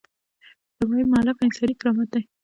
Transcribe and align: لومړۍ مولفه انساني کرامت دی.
لومړۍ 0.79 1.03
مولفه 1.11 1.41
انساني 1.45 1.75
کرامت 1.79 2.07
دی. 2.13 2.21